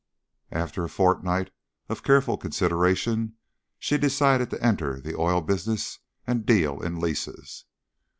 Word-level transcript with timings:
After 0.51 0.83
a 0.83 0.89
fortnight 0.89 1.51
of 1.87 2.01
careful 2.01 2.35
consideration 2.35 3.35
she 3.77 3.99
decided 3.99 4.49
to 4.49 4.65
enter 4.65 4.99
the 4.99 5.13
oil 5.15 5.41
business 5.41 5.99
and 6.25 6.43
deal 6.43 6.81
in 6.81 6.99
leases. 6.99 7.65